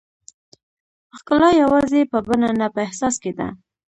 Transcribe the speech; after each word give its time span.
ښکلا 1.17 1.49
یوازې 1.61 2.01
په 2.11 2.17
بڼه 2.27 2.49
نه، 2.59 2.67
په 2.73 2.79
احساس 2.85 3.15
کې 3.23 3.31
ده. 3.37 3.47